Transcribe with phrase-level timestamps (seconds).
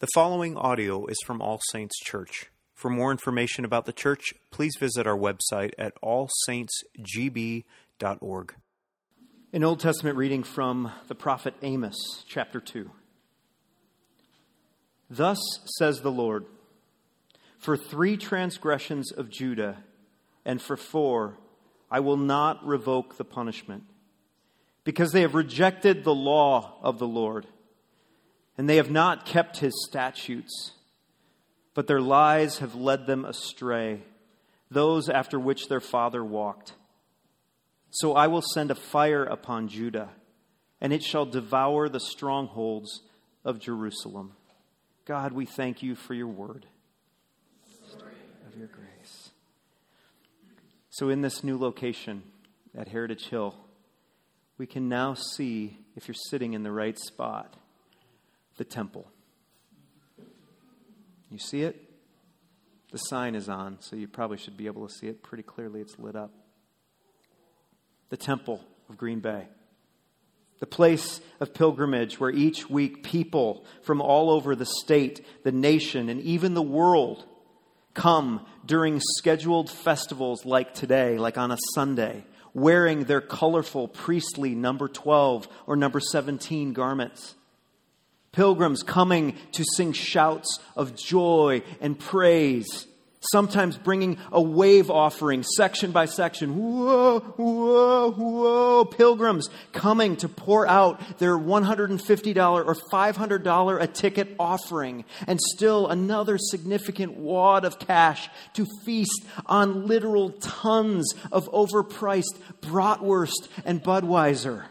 [0.00, 2.46] The following audio is from All Saints Church.
[2.74, 8.54] For more information about the church, please visit our website at allsaintsgb.org.
[9.52, 12.90] An Old Testament reading from the prophet Amos, chapter 2.
[15.10, 15.38] Thus
[15.78, 16.46] says the Lord
[17.58, 19.84] For three transgressions of Judah,
[20.46, 21.36] and for four,
[21.90, 23.84] I will not revoke the punishment,
[24.82, 27.46] because they have rejected the law of the Lord
[28.58, 30.72] and they have not kept his statutes,
[31.74, 34.02] but their lies have led them astray,
[34.70, 36.74] those after which their father walked.
[37.90, 40.10] So I will send a fire upon Judah,
[40.80, 43.02] and it shall devour the strongholds
[43.44, 44.32] of Jerusalem.
[45.04, 46.66] God, we thank you for your word.
[48.46, 49.30] Of your grace.
[50.90, 52.22] So, in this new location
[52.76, 53.54] at Heritage Hill,
[54.58, 57.56] we can now see if you're sitting in the right spot
[58.60, 59.06] the temple.
[61.30, 61.82] You see it?
[62.92, 65.80] The sign is on, so you probably should be able to see it pretty clearly.
[65.80, 66.30] It's lit up.
[68.10, 69.48] The temple of Green Bay.
[70.58, 76.10] The place of pilgrimage where each week people from all over the state, the nation,
[76.10, 77.24] and even the world
[77.94, 84.86] come during scheduled festivals like today, like on a Sunday, wearing their colorful priestly number
[84.86, 87.36] 12 or number 17 garments
[88.32, 92.86] Pilgrims coming to sing shouts of joy and praise,
[93.32, 96.56] sometimes bringing a wave offering section by section.
[96.56, 98.84] Whoa, whoa, whoa.
[98.84, 106.38] Pilgrims coming to pour out their $150 or $500 a ticket offering, and still another
[106.38, 114.66] significant wad of cash to feast on literal tons of overpriced bratwurst and Budweiser.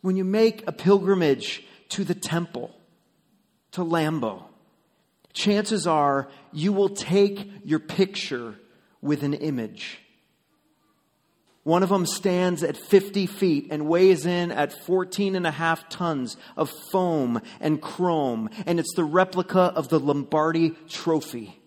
[0.00, 2.74] When you make a pilgrimage, to the temple,
[3.72, 4.44] to Lambeau,
[5.32, 8.54] chances are you will take your picture
[9.00, 10.00] with an image.
[11.62, 15.88] One of them stands at 50 feet and weighs in at 14 and a half
[15.90, 21.60] tons of foam and chrome, and it's the replica of the Lombardi trophy.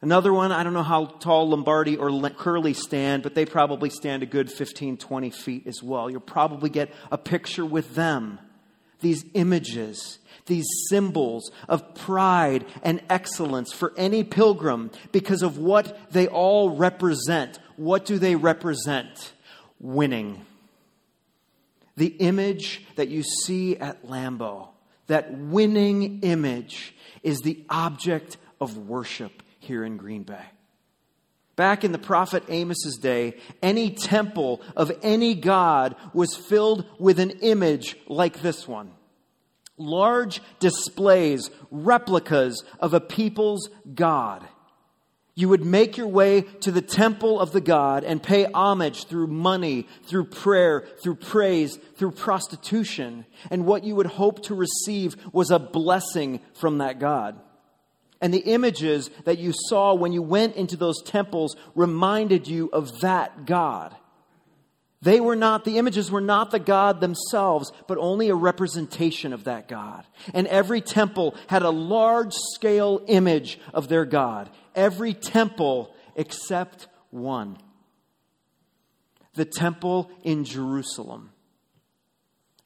[0.00, 4.22] Another one, I don't know how tall Lombardi or Curly stand, but they probably stand
[4.22, 6.08] a good 15, 20 feet as well.
[6.08, 8.38] You'll probably get a picture with them
[9.00, 16.26] these images, these symbols of pride and excellence for any pilgrim because of what they
[16.28, 17.58] all represent.
[17.76, 19.32] What do they represent?
[19.78, 20.44] Winning.
[21.96, 24.68] The image that you see at Lambeau,
[25.06, 30.44] that winning image, is the object of worship here in Green Bay.
[31.56, 37.30] Back in the prophet Amos's day, any temple of any god was filled with an
[37.30, 38.92] image like this one.
[39.78, 44.46] Large displays, replicas of a people's god.
[45.38, 49.26] You would make your way to the temple of the God and pay homage through
[49.26, 53.26] money, through prayer, through praise, through prostitution.
[53.50, 57.38] And what you would hope to receive was a blessing from that God.
[58.20, 63.00] And the images that you saw when you went into those temples reminded you of
[63.00, 63.94] that God.
[65.02, 69.44] They were not, the images were not the God themselves, but only a representation of
[69.44, 70.04] that God.
[70.32, 74.50] And every temple had a large scale image of their God.
[74.74, 77.58] Every temple except one.
[79.34, 81.30] The temple in Jerusalem.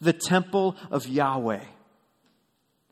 [0.01, 1.65] The temple of Yahweh.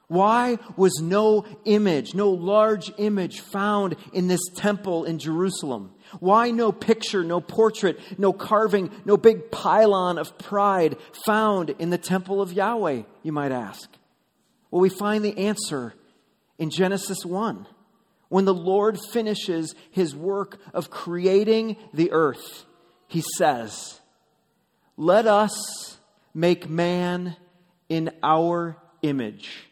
[0.09, 5.93] Why was no image, no large image found in this temple in Jerusalem?
[6.19, 11.99] Why no picture, no portrait, no carving, no big pylon of pride found in the
[11.99, 13.91] temple of Yahweh, you might ask?
[14.71, 15.93] Well, we find the answer
[16.59, 17.67] in Genesis 1
[18.31, 22.65] when the Lord finishes his work of creating the earth.
[23.09, 24.01] He says,
[24.97, 25.99] Let us
[26.33, 27.37] make man
[27.91, 29.68] in our image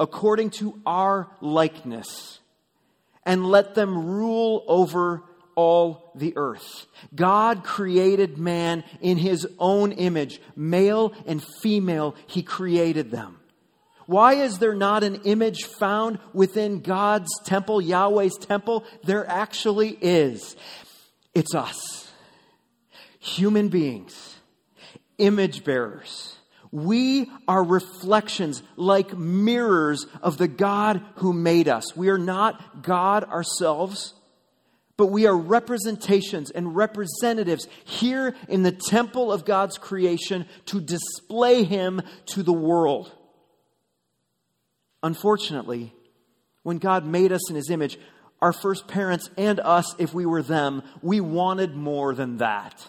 [0.00, 2.40] according to our likeness,
[3.26, 5.22] and let them rule over
[5.54, 6.86] all the earth.
[7.14, 13.38] God created man in his own image, male and female, he created them.
[14.06, 18.84] Why is there not an image found within God's temple, Yahweh's temple?
[19.04, 20.56] There actually is.
[21.34, 22.10] It's us,
[23.18, 24.36] human beings,
[25.18, 26.39] image bearers
[26.72, 31.96] we are reflections like mirrors of the God who made us.
[31.96, 34.14] We are not God ourselves,
[34.96, 41.64] but we are representations and representatives here in the temple of God's creation to display
[41.64, 43.10] Him to the world.
[45.02, 45.94] Unfortunately,
[46.62, 47.98] when God made us in his image,
[48.40, 52.86] our first parents and us, if we were them, we wanted more than that.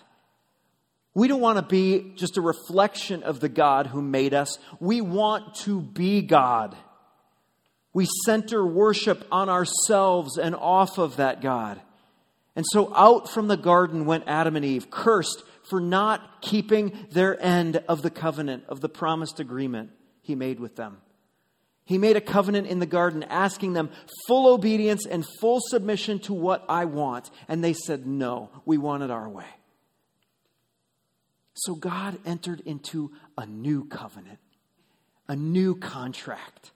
[1.13, 4.57] We don't want to be just a reflection of the God who made us.
[4.79, 6.75] We want to be God.
[7.93, 11.81] We center worship on ourselves and off of that God.
[12.55, 17.41] And so out from the garden went Adam and Eve, cursed for not keeping their
[17.41, 19.91] end of the covenant, of the promised agreement
[20.21, 20.97] he made with them.
[21.85, 23.89] He made a covenant in the garden asking them
[24.27, 27.29] full obedience and full submission to what I want.
[27.49, 29.45] And they said, No, we want it our way.
[31.53, 34.39] So God entered into a new covenant,
[35.27, 36.71] a new contract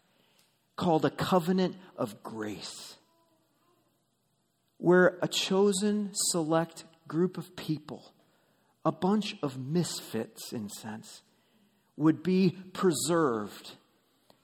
[0.75, 2.95] called a covenant of grace,
[4.77, 8.13] where a chosen, select group of people,
[8.83, 11.21] a bunch of misfits in sense,
[11.98, 13.71] would be preserved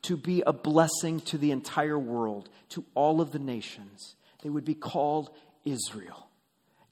[0.04, 4.16] to be a blessing to the entire world, to all of the nations.
[4.42, 5.30] They would be called
[5.64, 6.28] Israel,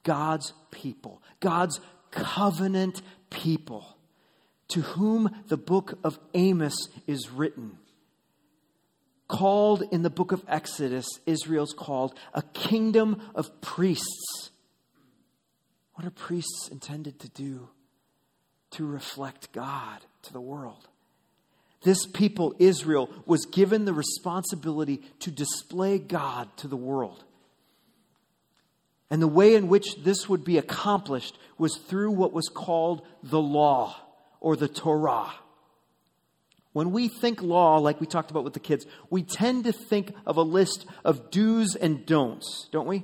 [0.03, 1.79] God's people, God's
[2.11, 3.97] covenant people,
[4.69, 6.75] to whom the book of Amos
[7.07, 7.77] is written.
[9.27, 14.49] Called in the book of Exodus, Israel's called a kingdom of priests.
[15.93, 17.69] What are priests intended to do?
[18.71, 20.87] To reflect God to the world.
[21.81, 27.23] This people, Israel, was given the responsibility to display God to the world.
[29.09, 33.41] And the way in which this would be accomplished was through what was called the
[33.41, 33.95] law
[34.39, 35.31] or the Torah.
[36.73, 40.13] When we think law, like we talked about with the kids, we tend to think
[40.25, 43.03] of a list of do's and don'ts, don't we?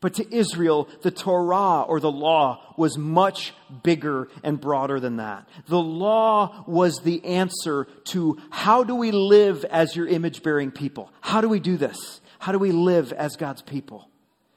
[0.00, 5.48] But to Israel, the Torah or the law was much bigger and broader than that.
[5.68, 11.10] The law was the answer to how do we live as your image bearing people?
[11.22, 12.20] How do we do this?
[12.38, 14.10] How do we live as God's people?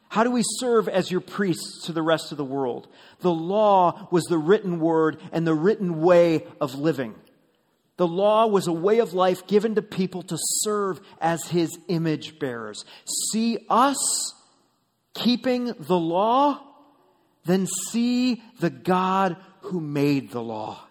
[0.09, 2.87] How do we serve as your priests to the rest of the world?
[3.19, 7.13] The law was the written word and the written way of living.
[7.97, 12.39] The law was a way of life given to people to serve as his image
[12.39, 12.85] bearers.
[13.31, 14.33] See us
[15.13, 16.59] keeping the law,
[17.45, 20.88] then see the God who made the law.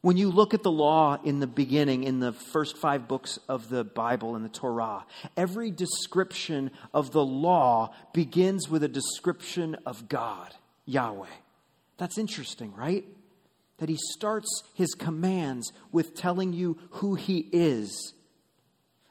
[0.00, 3.68] When you look at the law in the beginning, in the first five books of
[3.68, 5.04] the Bible and the Torah,
[5.36, 10.54] every description of the law begins with a description of God,
[10.86, 11.26] Yahweh.
[11.96, 13.04] That's interesting, right?
[13.78, 18.14] That he starts his commands with telling you who he is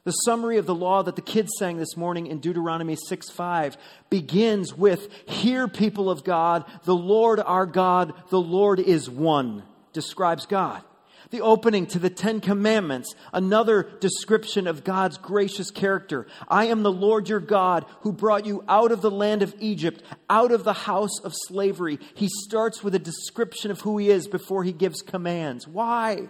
[0.08, 3.76] the summary of the law that the kids sang this morning in Deuteronomy 6 5
[4.10, 9.64] begins with Hear, people of God, the Lord our God, the Lord is one,
[9.98, 10.84] describes God.
[11.32, 16.28] The opening to the Ten Commandments, another description of God's gracious character.
[16.48, 20.04] I am the Lord your God who brought you out of the land of Egypt,
[20.30, 21.98] out of the house of slavery.
[22.14, 25.68] He starts with a description of who he is before he gives commands.
[25.68, 26.30] Why?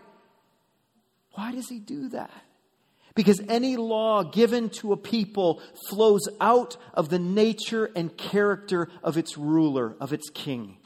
[1.34, 2.32] Why does he do that?
[3.16, 9.18] Because any law given to a people flows out of the nature and character of
[9.18, 10.78] its ruler, of its king.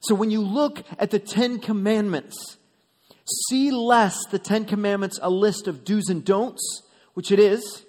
[0.00, 2.56] So when you look at the Ten Commandments,
[3.48, 6.82] see less the Ten Commandments a list of do's and don'ts,
[7.14, 7.84] which it is,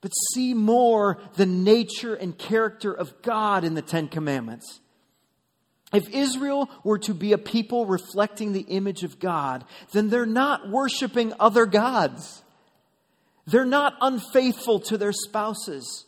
[0.00, 4.80] but see more the nature and character of God in the Ten Commandments.
[5.92, 10.70] If Israel were to be a people reflecting the image of God, then they're not
[10.70, 12.42] worshiping other gods.
[13.46, 16.06] They're not unfaithful to their spouses.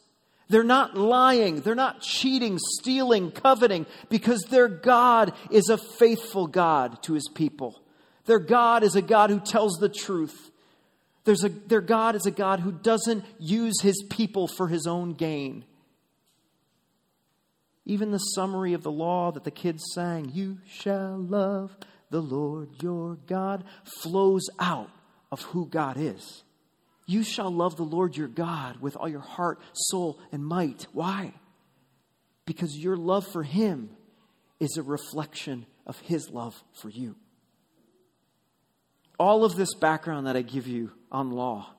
[0.48, 1.60] They're not lying.
[1.60, 7.80] They're not cheating, stealing, coveting, because their God is a faithful God to his people.
[8.26, 10.50] Their God is a God who tells the truth.
[11.24, 15.14] There's a, their God is a God who doesn't use his people for his own
[15.14, 15.64] gain.
[17.84, 21.76] Even the summary of the law that the kids sang, You shall love
[22.10, 23.64] the Lord your God,
[24.02, 24.90] flows out
[25.32, 26.42] of who God is.
[27.06, 30.86] You shall love the Lord your God with all your heart, soul, and might.
[30.92, 31.34] Why?
[32.46, 33.90] Because your love for him
[34.60, 37.16] is a reflection of his love for you.
[39.18, 41.74] All of this background that I give you on law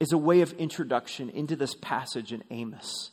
[0.00, 3.10] is a way of introduction into this passage in Amos.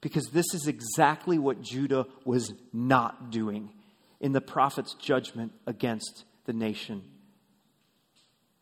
[0.00, 3.70] Because this is exactly what Judah was not doing
[4.20, 7.04] in the prophet's judgment against the nation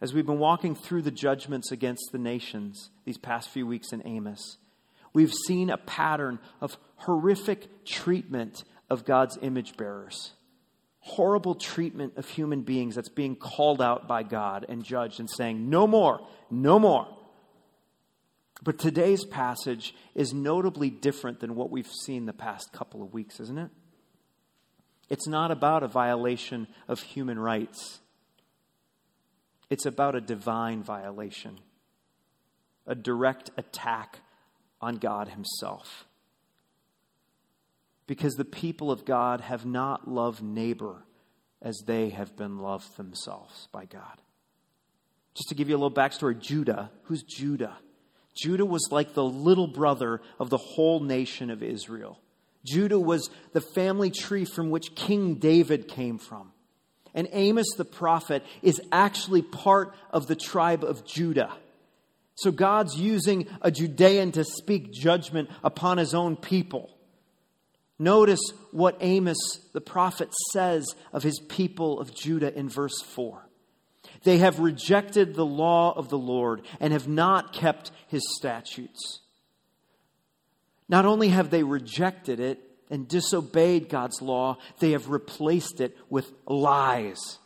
[0.01, 4.07] as we've been walking through the judgments against the nations these past few weeks in
[4.07, 4.57] Amos,
[5.13, 10.33] we've seen a pattern of horrific treatment of God's image bearers.
[11.01, 15.69] horrible treatment of human beings that's being called out by God and judged and saying,
[15.69, 17.09] no more, no more.
[18.63, 23.41] But today's passage is notably different than what we've seen the past couple of weeks,
[23.41, 23.71] isn't it?
[25.09, 28.01] It's not about a violation of human rights.
[29.71, 31.61] It's about a divine violation,
[32.87, 34.19] a direct attack
[34.81, 36.07] on God Himself.
[38.09, 41.05] Because the people of God have not loved neighbor
[41.63, 44.21] as they have been loved themselves by God.
[45.35, 47.77] Just to give you a little backstory Judah, who's Judah?
[48.37, 52.19] Judah was like the little brother of the whole nation of Israel.
[52.65, 56.53] Judah was the family tree from which King David came from.
[57.15, 61.53] And Amos the prophet is actually part of the tribe of Judah.
[62.37, 66.91] So God's using a Judean to speak judgment upon his own people.
[67.99, 68.41] Notice
[68.71, 69.37] what Amos
[69.75, 73.47] the prophet says of his people of Judah in verse 4.
[74.23, 79.21] They have rejected the law of the Lord and have not kept his statutes.
[80.89, 86.31] Not only have they rejected it and disobeyed God's law, they have replaced it with
[86.47, 87.39] lies.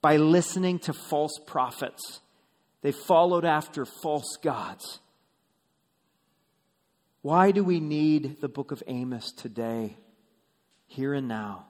[0.00, 2.20] By listening to false prophets,
[2.82, 5.00] they followed after false gods.
[7.22, 9.96] Why do we need the book of Amos today,
[10.86, 11.66] here and now?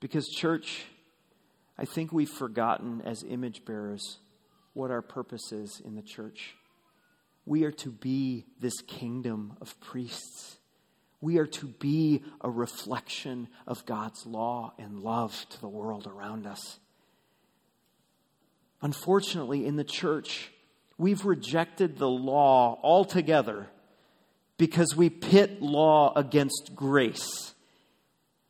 [0.00, 0.84] Because, church,
[1.78, 4.18] I think we've forgotten as image bearers
[4.74, 6.54] what our purpose is in the church.
[7.46, 10.58] We are to be this kingdom of priests.
[11.22, 16.48] We are to be a reflection of God's law and love to the world around
[16.48, 16.80] us.
[18.82, 20.50] Unfortunately, in the church,
[20.98, 23.68] we've rejected the law altogether
[24.58, 27.54] because we pit law against grace.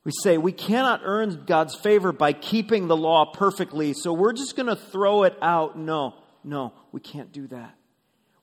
[0.04, 4.56] We say we cannot earn God's favor by keeping the law perfectly, so we're just
[4.56, 5.78] going to throw it out.
[5.78, 7.76] No, no, we can't do that.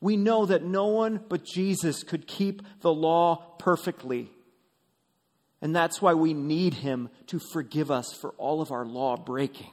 [0.01, 4.29] We know that no one but Jesus could keep the law perfectly.
[5.61, 9.71] And that's why we need him to forgive us for all of our law breaking.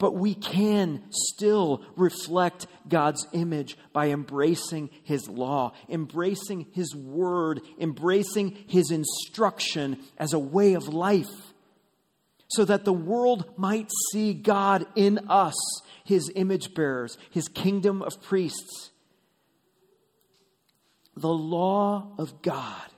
[0.00, 8.56] But we can still reflect God's image by embracing His law, embracing His word, embracing
[8.66, 11.49] His instruction as a way of life,
[12.50, 15.54] so that the world might see God in us,
[16.04, 18.90] His image bearers, His kingdom of priests.
[21.16, 22.90] The law of God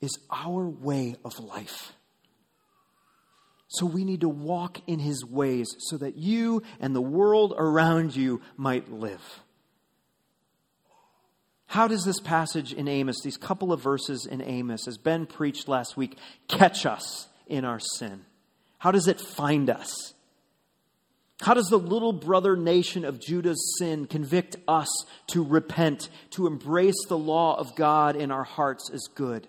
[0.00, 1.92] is our way of life.
[3.68, 8.14] So we need to walk in his ways so that you and the world around
[8.14, 9.22] you might live.
[11.66, 15.68] How does this passage in Amos, these couple of verses in Amos, as Ben preached
[15.68, 18.26] last week, catch us in our sin?
[18.82, 20.12] How does it find us?
[21.40, 24.88] How does the little brother nation of Judah's sin convict us
[25.28, 29.46] to repent, to embrace the law of God in our hearts as good?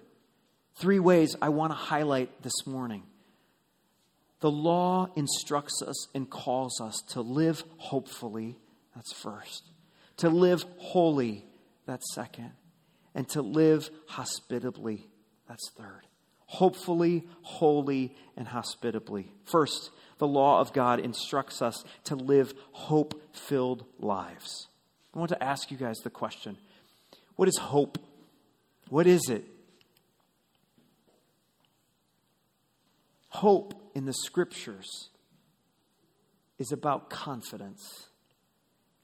[0.76, 3.02] Three ways I want to highlight this morning.
[4.42, 8.60] The law instructs us and calls us to live hopefully,
[8.94, 9.64] that's first.
[10.18, 11.44] To live holy,
[11.88, 12.52] that's second.
[13.16, 15.08] And to live hospitably,
[15.48, 16.04] that's third.
[16.54, 19.32] Hopefully, holy, and hospitably.
[19.44, 24.68] First, the law of God instructs us to live hope filled lives.
[25.16, 26.58] I want to ask you guys the question
[27.38, 27.98] what is hope?
[28.90, 29.46] What is it?
[33.30, 35.10] Hope in the scriptures
[36.60, 38.10] is about confidence.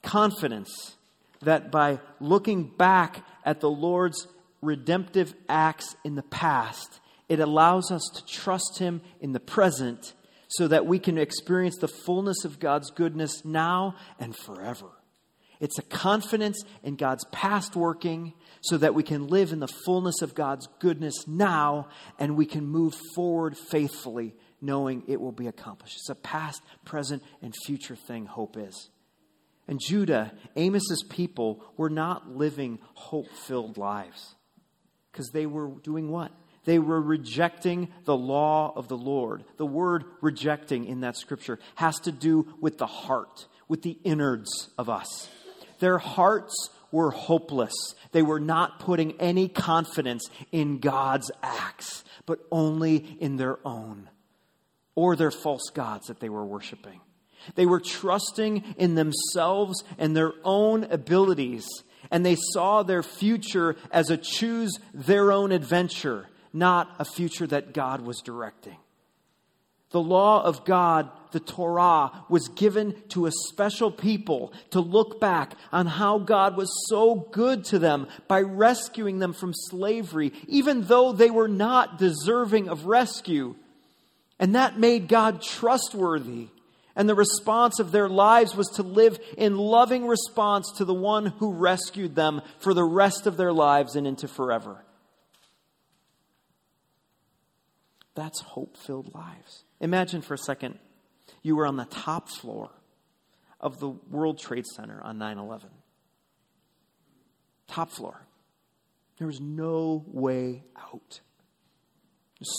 [0.04, 0.98] Confidence
[1.42, 4.28] that by looking back at the Lord's
[4.62, 10.14] redemptive acts in the past, it allows us to trust Him in the present
[10.50, 14.88] so that we can experience the fullness of God's goodness now and forever.
[15.60, 20.22] It's a confidence in God's past working so that we can live in the fullness
[20.22, 25.98] of God's goodness now and we can move forward faithfully knowing it will be accomplished.
[25.98, 28.90] It's a past, present, and future thing, hope is.
[29.68, 34.36] And Judah, Amos's people, were not living hope filled lives
[35.12, 36.32] because they were doing what?
[36.66, 39.44] They were rejecting the law of the Lord.
[39.58, 44.70] The word rejecting in that scripture has to do with the heart, with the innards
[44.78, 45.30] of us.
[45.80, 47.74] Their hearts were hopeless.
[48.12, 54.10] They were not putting any confidence in God's acts, but only in their own
[54.96, 57.00] or their false gods that they were worshiping.
[57.56, 61.66] They were trusting in themselves and their own abilities,
[62.12, 67.74] and they saw their future as a choose their own adventure, not a future that
[67.74, 68.78] God was directing.
[69.92, 75.54] The law of God, the Torah, was given to a special people to look back
[75.72, 81.12] on how God was so good to them by rescuing them from slavery, even though
[81.12, 83.56] they were not deserving of rescue.
[84.40, 86.50] And that made God trustworthy.
[86.96, 91.28] And the response of their lives was to live in loving response to the one
[91.28, 94.84] who rescued them for the rest of their lives and into forever.
[98.20, 99.64] That's hope filled lives.
[99.80, 100.78] Imagine for a second
[101.42, 102.70] you were on the top floor
[103.62, 105.70] of the World Trade Center on 9 11.
[107.68, 108.28] Top floor.
[109.20, 111.22] There was no way out.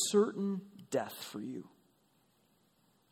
[0.08, 1.68] Certain death for you.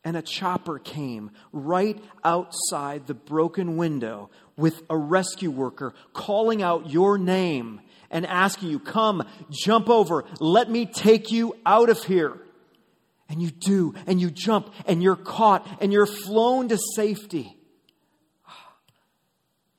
[0.03, 6.89] And a chopper came right outside the broken window with a rescue worker calling out
[6.89, 12.37] your name and asking you, Come, jump over, let me take you out of here.
[13.27, 17.55] And you do, and you jump, and you're caught, and you're flown to safety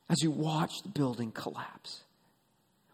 [0.08, 2.02] as you watch the building collapse.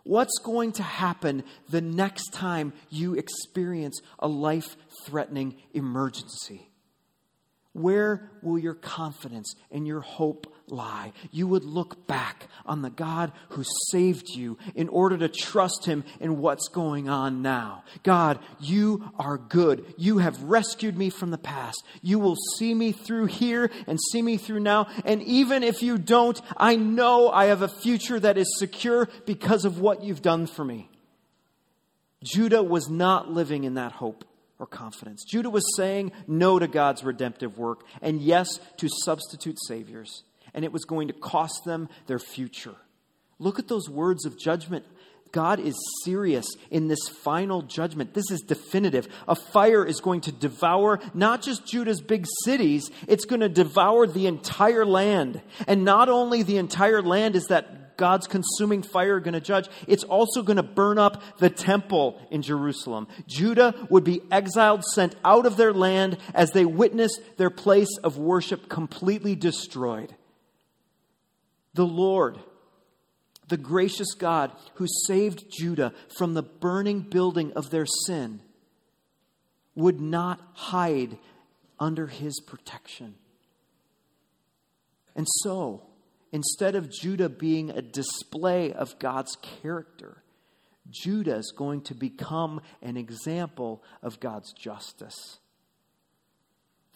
[0.05, 6.71] What's going to happen the next time you experience a life threatening emergency?
[7.73, 11.13] Where will your confidence and your hope lie?
[11.31, 16.05] You would look back on the God who saved you in order to trust Him
[16.21, 17.85] in what's going on now.
[18.03, 19.85] God, you are good.
[19.97, 21.85] You have rescued me from the past.
[22.03, 24.89] You will see me through here and see me through now.
[25.05, 29.65] And even if you don't, I know I have a future that is secure because
[29.65, 30.91] of what you've done for me.
[32.23, 34.25] Judah was not living in that hope
[34.59, 35.25] or confidence.
[35.25, 40.25] Judah was saying no to God's redemptive work and yes to substitute saviors,
[40.57, 42.75] and it was going to cost them their future.
[43.39, 44.85] Look at those words of judgment.
[45.31, 48.15] God is serious in this final judgment.
[48.15, 49.07] This is definitive.
[49.29, 54.07] A fire is going to devour not just Judah's big cities, it's going to devour
[54.07, 55.43] the entire land.
[55.69, 60.05] And not only the entire land is that God's consuming fire going to judge, it's
[60.05, 63.09] also going to burn up the temple in Jerusalem.
[63.27, 68.17] Judah would be exiled, sent out of their land as they witnessed their place of
[68.19, 70.15] worship completely destroyed.
[71.77, 72.39] The Lord,
[73.49, 78.41] the gracious God who saved Judah from the burning building of their sin,
[79.77, 81.17] would not hide
[81.79, 83.15] under his protection.
[85.15, 85.87] And so,
[86.37, 90.23] Instead of Judah being a display of God's character,
[90.91, 95.39] Judah is going to become an example of God's justice.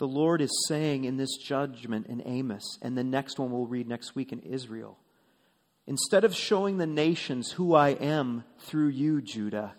[0.00, 3.86] The Lord is saying in this judgment in Amos, and the next one we'll read
[3.86, 4.98] next week in Israel
[5.86, 9.74] instead of showing the nations who I am through you, Judah,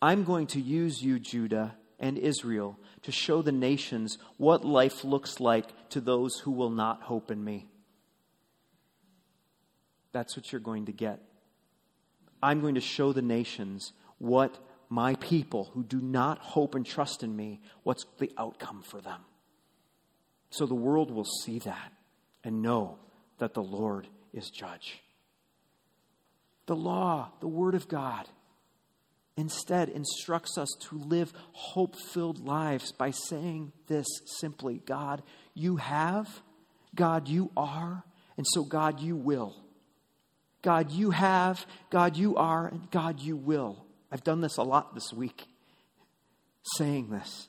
[0.00, 5.40] I'm going to use you, Judah and Israel, to show the nations what life looks
[5.40, 7.68] like to those who will not hope in me
[10.16, 11.20] that's what you're going to get.
[12.42, 17.22] I'm going to show the nations what my people who do not hope and trust
[17.22, 19.20] in me, what's the outcome for them.
[20.50, 21.92] So the world will see that
[22.44, 22.98] and know
[23.38, 25.02] that the Lord is judge.
[26.66, 28.28] The law, the Word of God,
[29.36, 34.06] instead instructs us to live hope filled lives by saying this
[34.40, 35.22] simply God,
[35.54, 36.42] you have,
[36.94, 38.04] God, you are,
[38.36, 39.56] and so, God, you will.
[40.62, 43.86] God, you have, God, you are, and God, you will.
[44.10, 45.46] I've done this a lot this week,
[46.76, 47.48] saying this.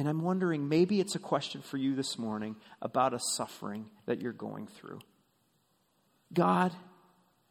[0.00, 4.22] And I'm wondering maybe it's a question for you this morning about a suffering that
[4.22, 4.98] you're going through.
[6.32, 6.72] God,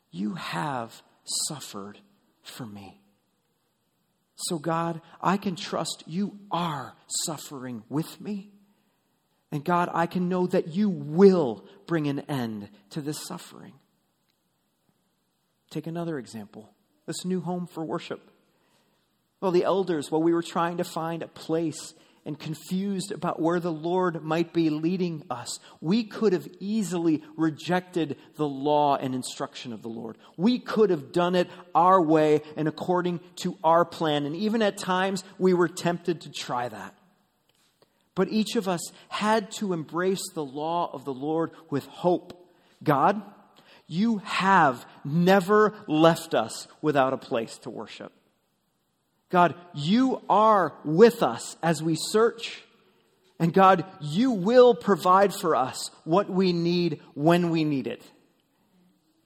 [0.09, 1.03] you have
[1.47, 1.99] suffered
[2.41, 3.03] for me.
[4.33, 6.95] So, God, I can trust you are
[7.27, 8.49] suffering with me.
[9.51, 13.73] And God, I can know that you will bring an end to this suffering.
[15.69, 16.71] Take another example
[17.05, 18.31] this new home for worship.
[19.39, 21.93] Well, the elders, while we were trying to find a place
[22.25, 28.17] and confused about where the Lord might be leading us, we could have easily rejected
[28.35, 30.17] the law and instruction of the Lord.
[30.37, 34.25] We could have done it our way and according to our plan.
[34.25, 36.95] And even at times, we were tempted to try that.
[38.15, 42.33] But each of us had to embrace the law of the Lord with hope.
[42.83, 43.21] God,
[43.87, 48.11] you have never left us without a place to worship.
[49.29, 52.63] God, you are with us as we search.
[53.39, 58.03] And God, you will provide for us what we need when we need it.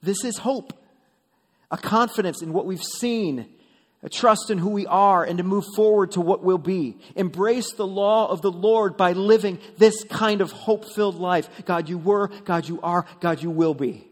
[0.02, 0.72] This is hope,
[1.70, 3.48] a confidence in what we've seen,
[4.02, 6.98] a trust in who we are and to move forward to what will be.
[7.16, 11.48] Embrace the law of the Lord by living this kind of hope filled life.
[11.64, 14.06] God, you were, God, you are, God, you will be.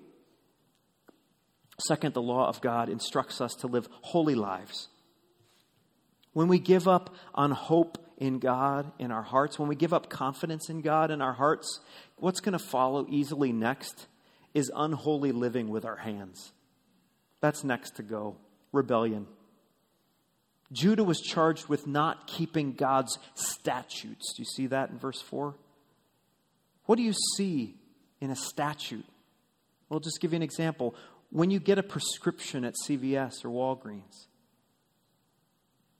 [1.87, 4.89] Second, the law of God instructs us to live holy lives.
[6.33, 10.09] When we give up on hope in God in our hearts, when we give up
[10.09, 11.81] confidence in God in our hearts,
[12.17, 14.07] what's going to follow easily next
[14.55, 16.53] is unholy living with our hands.
[17.41, 18.37] That's next to go
[18.73, 19.27] rebellion.
[20.73, 24.33] Judah was charged with not keeping God's statutes.
[24.35, 25.55] Do you see that in verse 4?
[26.87, 27.77] What do you see
[28.21, 29.05] in a statute?
[29.89, 30.95] Well, I'll just give you an example.
[31.31, 34.27] When you get a prescription at CVS or Walgreens,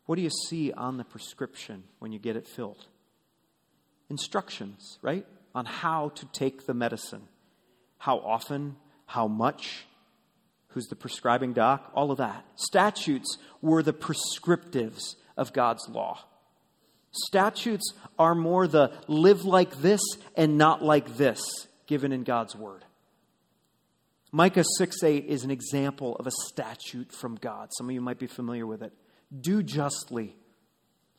[0.07, 2.87] what do you see on the prescription when you get it filled?
[4.11, 5.27] Instructions, right?
[5.55, 7.23] On how to take the medicine.
[7.99, 9.85] How often, how much,
[10.69, 12.45] who's the prescribing doc, all of that.
[12.57, 16.25] Statutes were the prescriptives of God's law.
[17.13, 20.01] Statutes are more the live like this
[20.35, 21.41] and not like this
[21.87, 22.85] given in God's word.
[24.31, 27.69] Micah 6 8 is an example of a statute from God.
[27.77, 28.93] Some of you might be familiar with it.
[29.41, 30.37] Do justly,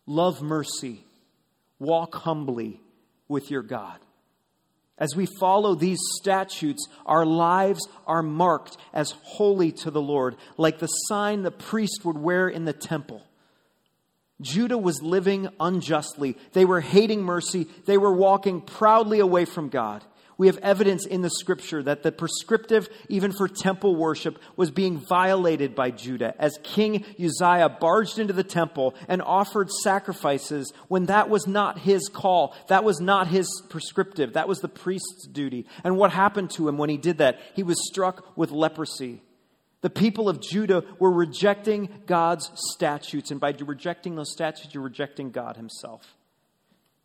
[0.05, 1.03] love mercy,
[1.79, 2.81] walk humbly
[3.27, 3.99] with your God.
[4.97, 10.77] As we follow these statutes, our lives are marked as holy to the Lord, like
[10.77, 13.23] the sign the priest would wear in the temple.
[14.39, 16.37] Judah was living unjustly.
[16.51, 17.67] They were hating mercy.
[17.85, 20.03] They were walking proudly away from God
[20.37, 24.97] we have evidence in the scripture that the prescriptive, even for temple worship, was being
[24.97, 31.29] violated by Judah as King Uzziah barged into the temple and offered sacrifices when that
[31.29, 32.55] was not his call.
[32.67, 34.33] That was not his prescriptive.
[34.33, 35.65] That was the priest's duty.
[35.83, 37.39] And what happened to him when he did that?
[37.55, 39.21] He was struck with leprosy.
[39.83, 45.29] The people of Judah were rejecting God's statutes, and by rejecting those statutes, you're rejecting
[45.29, 46.15] God Himself.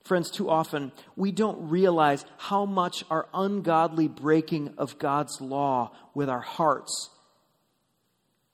[0.05, 6.29] Friends, too often we don't realize how much our ungodly breaking of God's law with
[6.29, 7.11] our hearts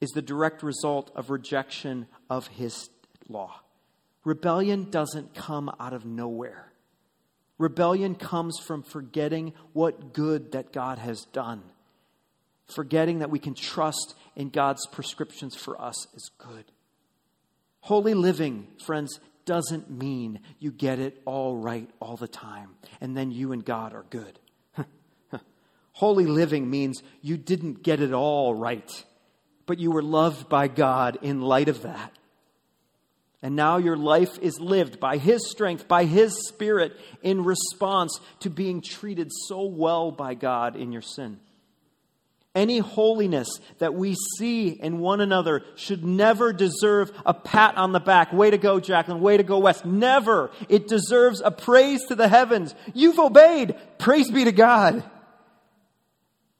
[0.00, 2.90] is the direct result of rejection of His
[3.28, 3.60] law.
[4.24, 6.72] Rebellion doesn't come out of nowhere.
[7.58, 11.62] Rebellion comes from forgetting what good that God has done,
[12.66, 16.64] forgetting that we can trust in God's prescriptions for us is good.
[17.80, 23.30] Holy living, friends, doesn't mean you get it all right all the time and then
[23.30, 24.38] you and God are good.
[25.92, 29.04] Holy living means you didn't get it all right,
[29.66, 32.12] but you were loved by God in light of that.
[33.42, 38.48] And now your life is lived by His strength, by His Spirit, in response to
[38.48, 41.38] being treated so well by God in your sin.
[42.54, 47.98] Any holiness that we see in one another should never deserve a pat on the
[47.98, 48.32] back.
[48.32, 49.20] Way to go, Jacqueline.
[49.20, 49.84] Way to go, West.
[49.84, 50.52] Never.
[50.68, 52.74] It deserves a praise to the heavens.
[52.94, 53.74] You've obeyed.
[53.98, 55.02] Praise be to God.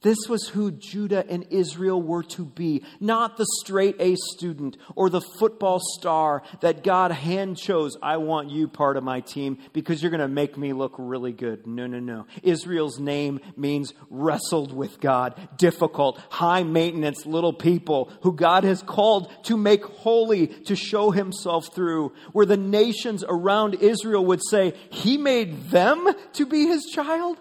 [0.05, 5.09] This was who Judah and Israel were to be, not the straight A student or
[5.09, 7.97] the football star that God hand chose.
[8.03, 11.33] I want you part of my team because you're going to make me look really
[11.33, 11.67] good.
[11.67, 12.27] No, no, no.
[12.43, 19.33] Israel's name means wrestled with God, difficult, high maintenance little people who God has called
[19.45, 22.13] to make holy, to show himself through.
[22.33, 27.39] Where the nations around Israel would say, He made them to be His child?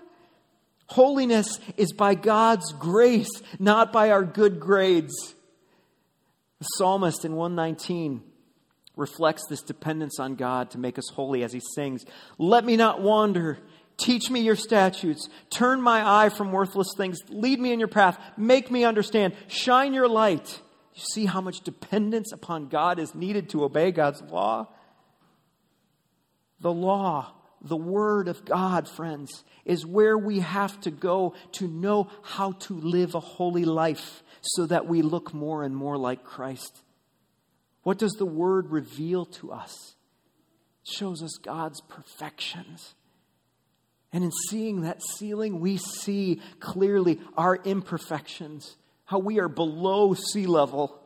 [0.93, 5.33] Holiness is by God's grace, not by our good grades.
[6.59, 8.21] The psalmist in 119
[8.95, 12.05] reflects this dependence on God to make us holy as he sings,
[12.37, 13.57] Let me not wander.
[13.97, 15.29] Teach me your statutes.
[15.49, 17.17] Turn my eye from worthless things.
[17.27, 18.19] Lead me in your path.
[18.37, 19.33] Make me understand.
[19.47, 20.61] Shine your light.
[20.93, 24.67] You see how much dependence upon God is needed to obey God's law?
[26.59, 32.09] The law the Word of God, friends, is where we have to go to know
[32.21, 36.81] how to live a holy life so that we look more and more like Christ.
[37.83, 39.95] What does the Word reveal to us?
[40.85, 42.95] It shows us God's perfections.
[44.11, 50.45] And in seeing that ceiling, we see clearly our imperfections, how we are below sea
[50.45, 50.99] level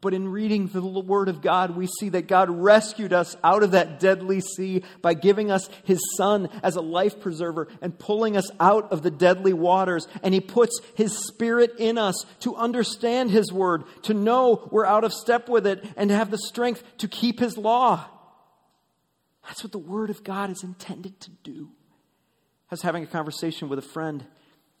[0.00, 3.72] but in reading the Word of God, we see that God rescued us out of
[3.72, 8.48] that deadly sea by giving us His Son as a life preserver and pulling us
[8.60, 10.06] out of the deadly waters.
[10.22, 15.02] And He puts His Spirit in us to understand His Word, to know we're out
[15.02, 18.06] of step with it, and to have the strength to keep His law.
[19.48, 21.70] That's what the Word of God is intended to do.
[22.70, 24.24] I was having a conversation with a friend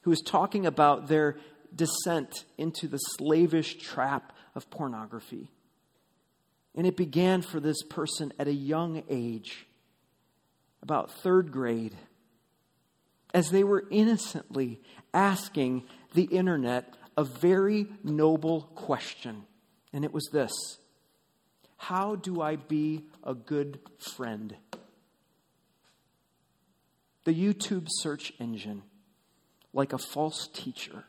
[0.02, 1.38] who was talking about their
[1.74, 5.48] descent into the slavish trap of pornography.
[6.74, 9.66] And it began for this person at a young age,
[10.82, 11.96] about third grade,
[13.32, 14.80] as they were innocently
[15.14, 19.44] asking the internet a very noble question.
[19.92, 20.52] And it was this
[21.76, 23.78] How do I be a good
[24.16, 24.56] friend?
[27.24, 28.82] The YouTube search engine,
[29.72, 31.04] like a false teacher,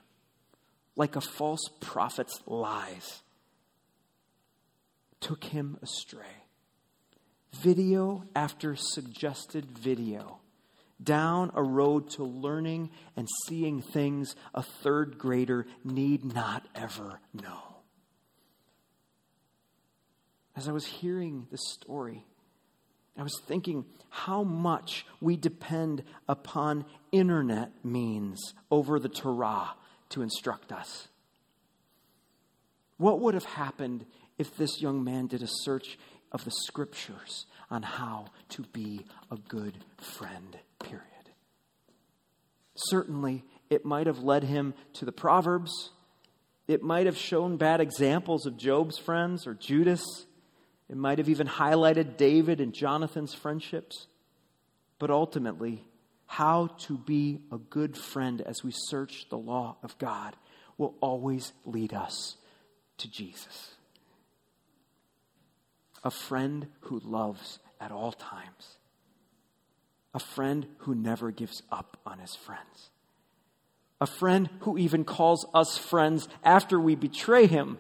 [0.96, 3.22] like a false prophet's lies,
[5.20, 6.46] took him astray.
[7.62, 10.40] Video after suggested video,
[11.02, 17.78] down a road to learning and seeing things a third grader need not ever know.
[20.56, 22.26] As I was hearing this story,
[23.18, 29.72] I was thinking how much we depend upon internet means over the Torah
[30.10, 31.08] to instruct us.
[32.98, 34.06] What would have happened
[34.39, 35.99] if this young man did a search
[36.32, 41.04] of the scriptures on how to be a good friend, period?
[42.75, 45.91] Certainly, it might have led him to the Proverbs.
[46.67, 50.02] It might have shown bad examples of Job's friends or Judas.
[50.89, 54.08] It might have even highlighted David and Jonathan's friendships.
[54.97, 55.84] But ultimately,
[56.25, 60.36] how to be a good friend as we search the law of God
[60.78, 62.38] will always lead us
[62.97, 63.75] to Jesus.
[66.04, 68.78] A friend who loves at all times.
[70.14, 72.90] A friend who never gives up on his friends.
[74.02, 77.78] A friend who even calls us friends after we betray him.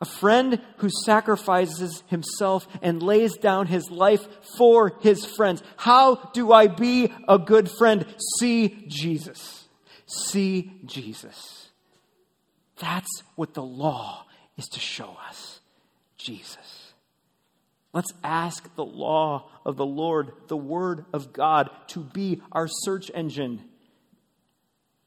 [0.00, 5.62] A friend who sacrifices himself and lays down his life for his friends.
[5.76, 8.06] How do I be a good friend?
[8.38, 9.68] See Jesus.
[10.06, 11.68] See Jesus.
[12.80, 14.24] That's what the law
[14.56, 15.60] is to show us
[16.16, 16.77] Jesus.
[17.92, 23.10] Let's ask the law of the Lord, the Word of God, to be our search
[23.14, 23.64] engine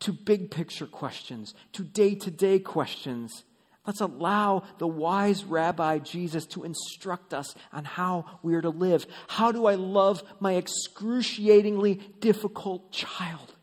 [0.01, 3.43] to big picture questions, to day to day questions.
[3.85, 9.07] Let's allow the wise rabbi Jesus to instruct us on how we are to live.
[9.27, 13.55] How do I love my excruciatingly difficult child?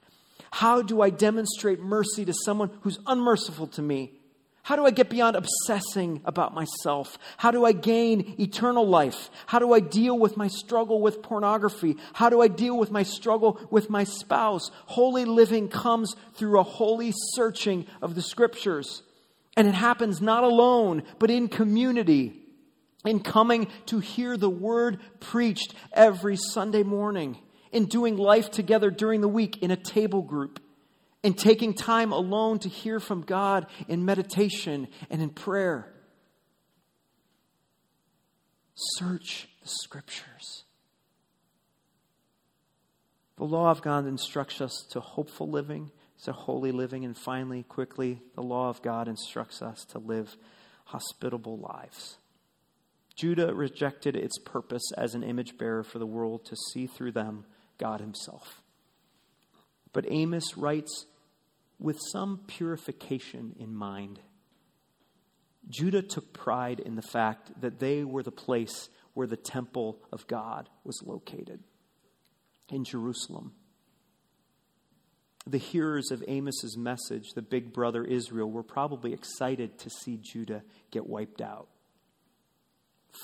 [0.50, 4.17] How do I demonstrate mercy to someone who's unmerciful to me?
[4.68, 7.18] How do I get beyond obsessing about myself?
[7.38, 9.31] How do I gain eternal life?
[9.46, 11.96] How do I deal with my struggle with pornography?
[12.12, 14.70] How do I deal with my struggle with my spouse?
[14.85, 19.00] Holy living comes through a holy searching of the scriptures.
[19.57, 22.38] And it happens not alone, but in community,
[23.07, 27.38] in coming to hear the word preached every Sunday morning,
[27.72, 30.61] in doing life together during the week in a table group
[31.24, 35.92] and taking time alone to hear from God in meditation and in prayer.
[38.74, 40.64] Search the scriptures.
[43.37, 45.90] The law of God instructs us to hopeful living,
[46.24, 50.37] to holy living, and finally, quickly, the law of God instructs us to live
[50.87, 52.18] hospitable lives.
[53.14, 57.44] Judah rejected its purpose as an image bearer for the world to see through them
[57.76, 58.62] God Himself.
[59.92, 61.07] But Amos writes
[61.79, 64.20] with some purification in mind.
[65.68, 70.27] Judah took pride in the fact that they were the place where the temple of
[70.27, 71.61] God was located
[72.70, 73.53] in Jerusalem.
[75.46, 80.62] The hearers of Amos's message, the big brother Israel, were probably excited to see Judah
[80.90, 81.68] get wiped out.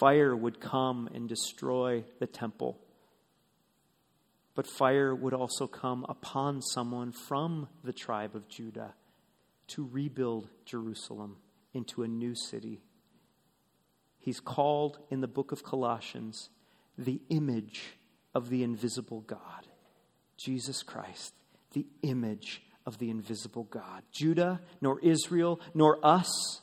[0.00, 2.80] Fire would come and destroy the temple
[4.54, 8.94] but fire would also come upon someone from the tribe of Judah
[9.68, 11.36] to rebuild Jerusalem
[11.72, 12.80] into a new city.
[14.18, 16.50] He's called in the book of Colossians
[16.96, 17.96] the image
[18.34, 19.66] of the invisible God,
[20.36, 21.34] Jesus Christ,
[21.72, 24.02] the image of the invisible God.
[24.12, 26.60] Judah, nor Israel, nor us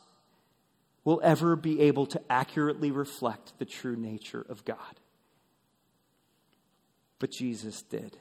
[1.04, 5.00] will ever be able to accurately reflect the true nature of God.
[7.22, 8.18] But Jesus did.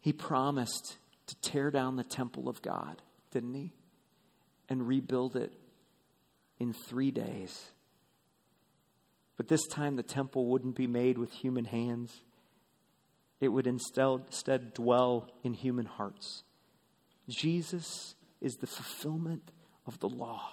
[0.00, 3.74] He promised to tear down the temple of God, didn't he?
[4.70, 5.52] And rebuild it
[6.58, 7.72] in three days.
[9.36, 12.22] But this time the temple wouldn't be made with human hands,
[13.40, 16.44] it would instead dwell in human hearts.
[17.28, 19.50] Jesus is the fulfillment
[19.86, 20.48] of the law,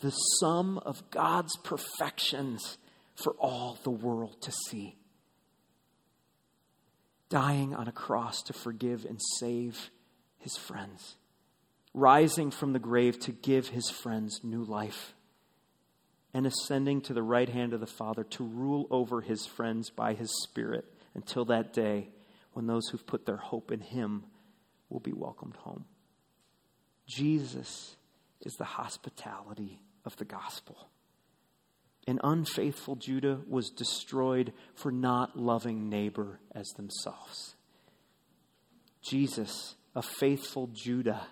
[0.00, 2.76] the sum of God's perfections
[3.14, 4.98] for all the world to see
[7.34, 9.90] dying on a cross to forgive and save
[10.38, 11.16] his friends,
[11.92, 15.14] rising from the grave to give his friends new life,
[16.32, 20.14] and ascending to the right hand of the Father to rule over his friends by
[20.14, 22.08] his Spirit until that day
[22.52, 24.22] when those who've put their hope in him
[24.88, 25.86] will be welcomed home.
[27.08, 27.96] Jesus
[28.42, 30.88] is the hospitality of the gospel.
[32.06, 37.54] An unfaithful Judah was destroyed for not loving neighbor as themselves.
[39.02, 41.26] Jesus, a faithful Judah,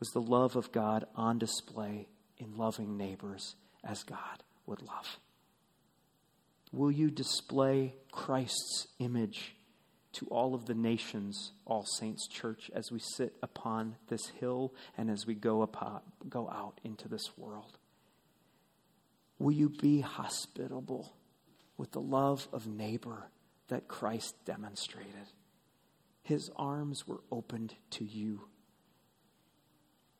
[0.00, 5.18] was the love of God on display in loving neighbors as God would love.
[6.72, 9.54] Will you display Christ's image
[10.12, 15.10] to all of the nations, All Saints Church, as we sit upon this hill and
[15.10, 17.77] as we go, upon, go out into this world?
[19.38, 21.12] Will you be hospitable
[21.76, 23.30] with the love of neighbor
[23.68, 25.32] that Christ demonstrated?
[26.22, 28.48] His arms were opened to you.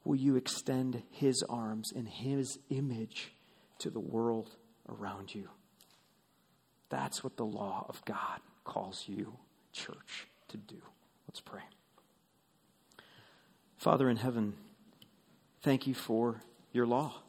[0.05, 3.33] Will you extend his arms in his image
[3.79, 4.57] to the world
[4.89, 5.49] around you?
[6.89, 9.37] That's what the law of God calls you,
[9.73, 10.81] church, to do.
[11.27, 11.63] Let's pray.
[13.77, 14.55] Father in heaven,
[15.61, 16.41] thank you for
[16.73, 17.23] your law.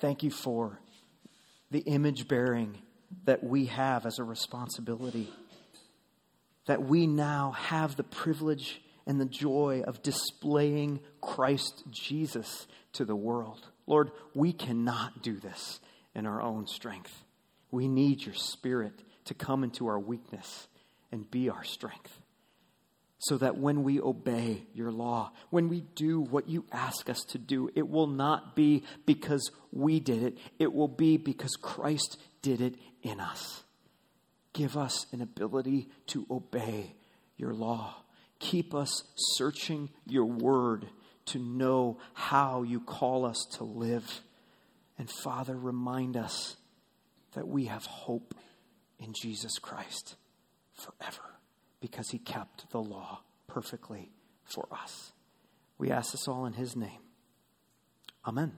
[0.00, 0.80] Thank you for
[1.70, 2.78] the image bearing
[3.24, 5.28] that we have as a responsibility.
[6.66, 13.16] That we now have the privilege and the joy of displaying Christ Jesus to the
[13.16, 13.66] world.
[13.86, 15.80] Lord, we cannot do this
[16.14, 17.24] in our own strength.
[17.70, 20.66] We need your Spirit to come into our weakness
[21.12, 22.19] and be our strength
[23.20, 27.38] so that when we obey your law, when we do what you ask us to
[27.38, 32.62] do, it will not be because we did it, it will be because Christ did
[32.62, 33.62] it in us.
[34.54, 36.94] Give us an ability to obey
[37.36, 37.94] your law.
[38.38, 39.04] Keep us
[39.36, 40.88] searching your word
[41.26, 44.22] to know how you call us to live.
[44.98, 46.56] And Father, remind us
[47.34, 48.34] that we have hope
[48.98, 50.16] in Jesus Christ
[50.72, 51.39] forever
[51.80, 54.10] because he kept the law perfectly
[54.44, 55.12] for us.
[55.78, 57.00] We ask this all in his name.
[58.26, 58.52] Amen.